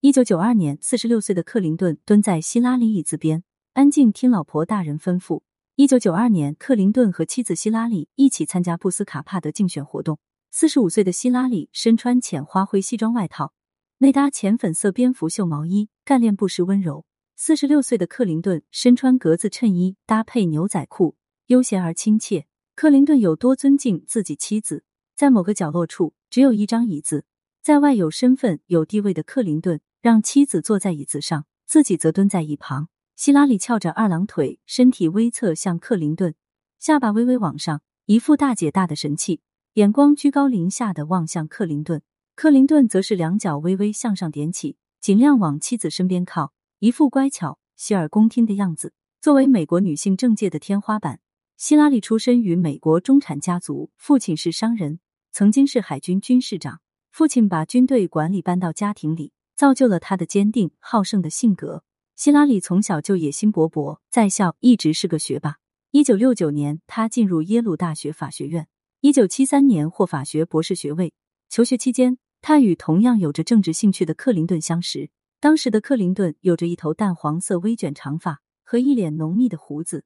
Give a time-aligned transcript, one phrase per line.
[0.00, 5.42] 一九九二年，四十六岁的克林顿蹲在希拉里椅子边，安静听老婆大人吩咐。
[5.74, 10.20] 一九九二年，克林顿和妻子希拉里一起参加布斯卡帕的竞选活动。
[10.52, 13.52] 四十五岁的希拉里身穿浅花灰西装外套，
[13.98, 17.04] 内搭浅粉色蝙蝠袖毛衣，干练不失温柔。
[17.34, 22.46] 四十六岁的克林顿身穿格子衬衣，搭配牛仔裤，悠闲而亲切。
[22.76, 24.84] 克林顿有多尊敬自己妻子？
[25.16, 27.24] 在某个角落处，只有一张椅子。
[27.60, 32.88] 在外有身份、有地位的克林顿让妻子坐在椅子上，自己则蹲在一旁。
[33.16, 36.34] 希拉里翘着二郎腿，身体微侧向克林顿，
[36.78, 39.40] 下巴微微往上，一副大姐大的神气，
[39.72, 42.00] 眼光居高临下的望向克林顿。
[42.36, 48.92] 克林顿则是两脚微微向上点起，尽量往妻子身边靠，一副乖巧、洗耳恭听的样子。
[49.20, 51.18] 作为美国女性政界的天花板，
[51.56, 55.00] 希拉里出身于美国中产家族，父亲是商人，
[55.32, 56.80] 曾经是海军军士长。
[57.10, 61.82] 父亲把军队管理搬到家庭里，造就了他的坚定好胜的性格。
[62.14, 65.56] 希拉里从小就野心勃勃，在校一直是个学霸。
[65.90, 68.68] 一九六九年，他进入耶鲁大学法学院，
[69.00, 71.12] 一九七三年获法学博士学位。
[71.48, 75.10] 求学期间，他与同样有着政治兴趣的克林顿相识。
[75.40, 80.04] 当时的克林顿有着一头淡黄色微卷长发和一脸浓密的胡子，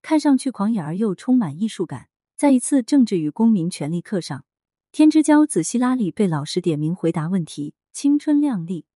[0.00, 2.08] 看上去狂野而又充满艺术感。
[2.38, 4.46] 在一次政治与公民权利课上。
[4.92, 8.86] 天之骄子希拉里被老师点名回答问题，青春靓丽、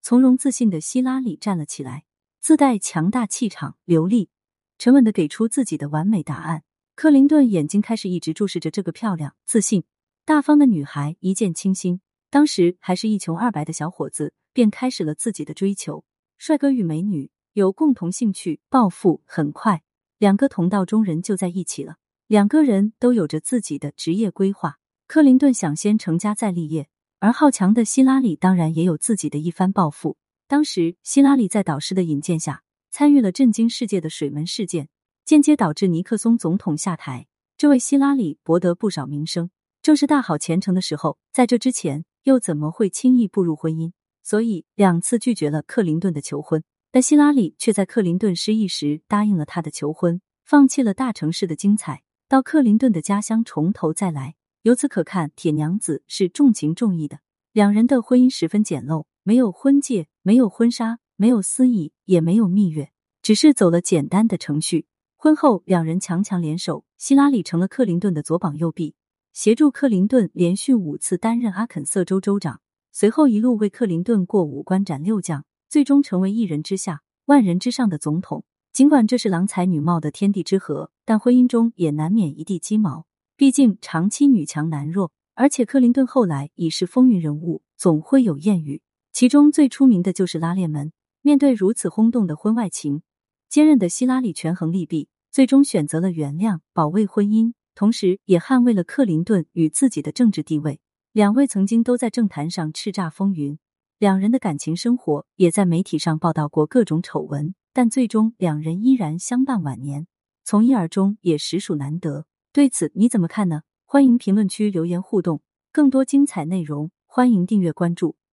[0.00, 2.04] 从容自信的希拉里站了起来，
[2.40, 4.30] 自带强大气场，流利、
[4.78, 6.62] 沉稳的给出自己的完美答案。
[6.94, 9.84] 克林顿眼睛开始一直注视着这个漂亮、自信、
[10.24, 12.00] 大方的女孩，一见倾心。
[12.30, 16.04] 当时还是一穷二白的小伙子，便开始了自己的追求。
[16.36, 19.82] 帅哥与美女有共同兴趣，暴富，很快
[20.18, 21.96] 两个同道中人就在一起了。
[22.26, 24.78] 两个人都有着自己的职业规划。
[25.06, 26.88] 克林顿想先成家再立业，
[27.20, 30.16] 而好强的希拉里当然也有自己的一番抱负。
[30.46, 34.88] 当时，希拉里在导师的引荐下，参与了震惊世界的水门事件，
[35.24, 37.26] 间接导致尼克松总统下台。
[37.56, 39.50] 这位希拉里博得不少名声，
[39.82, 41.18] 正是大好前程的时候。
[41.32, 43.92] 在这之前，又怎么会轻易步入婚姻？
[44.22, 46.62] 所以两次拒绝了克林顿的求婚，
[46.92, 54.36] 但希拉里却在克林顿失意时答应了他的求婚，放弃了大城市的精彩，到克林顿的家乡从头再来。
[54.68, 57.20] 由此可看，铁娘子是重情重义的。
[57.54, 62.90] 两人的婚姻十分简陋，没有婚戒，没有婚纱，没有司仪，也没有蜜月，
[63.22, 64.86] 只是走了简单的程序。
[65.16, 68.94] 婚后，两人强强联手，希拉里成了克林顿的左膀右臂，
[69.32, 72.60] 协助克林顿连续五次担任阿肯色州州长，
[72.92, 78.44] 随后一路为克林顿过五关斩六将，最终成为一人之下、万人之上的总统。
[78.70, 83.06] 尽管这是郎才女貌的天地之合，但婚姻中也难免一地鸡毛。
[83.38, 88.82] 毕竟长期女强男弱，而且克林顿后来已是风云人物，总会有艳遇。
[89.12, 90.92] 其中最出名的就是拉链门。
[91.22, 93.02] 面对如此轰动的婚外情，
[93.48, 100.80] 坚韧的希拉里权衡利弊，最终选择了原谅，保卫婚姻，同时也捍卫了克林顿与自己的政治地位。
[101.12, 103.56] 两位曾经都在政坛上叱咤风云，
[104.00, 110.08] 两人的感情生活也在媒体上报道过各种丑闻，但最终两人依然相伴晚年，
[110.42, 112.26] 从一而终也实属难得。
[112.58, 113.62] 对此你怎么看呢？
[113.84, 118.16] 欢迎评论区留言互动，更多精彩内容欢迎订阅关注。